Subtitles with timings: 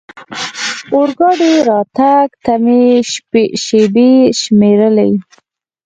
[0.95, 2.81] اورګاډي راتګ ته مې
[3.63, 5.11] شېبې شمېرلې.